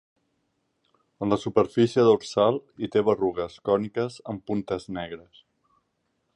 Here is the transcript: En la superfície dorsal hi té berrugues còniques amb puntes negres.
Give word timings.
En 1.25 1.31
la 1.33 1.37
superfície 1.43 2.05
dorsal 2.07 2.57
hi 2.85 2.91
té 2.97 3.05
berrugues 3.11 3.59
còniques 3.71 4.19
amb 4.33 4.45
puntes 4.51 4.93
negres. 5.01 5.45